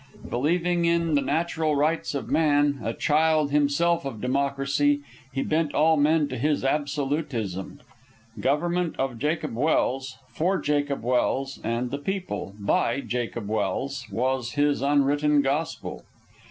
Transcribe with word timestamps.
Believing 0.27 0.85
in 0.85 1.13
the 1.13 1.21
natural 1.21 1.75
rights 1.75 2.15
of 2.15 2.27
man, 2.27 2.79
a 2.83 2.91
child 2.91 3.51
himself 3.51 4.03
of 4.03 4.19
democracy, 4.19 5.01
he 5.31 5.43
bent 5.43 5.75
all 5.75 5.95
men 5.95 6.27
to 6.29 6.39
his 6.39 6.63
absolutism. 6.65 7.79
Government 8.39 8.95
of 8.97 9.19
Jacob 9.19 9.53
Welse, 9.53 10.15
for 10.27 10.57
Jacob 10.57 11.03
Welse 11.03 11.59
and 11.63 11.91
the 11.91 11.99
people, 11.99 12.55
by 12.57 13.01
Jacob 13.01 13.47
Welse, 13.47 14.09
was 14.09 14.53
his 14.53 14.81
unwritten 14.81 15.43
gospel. 15.43 16.01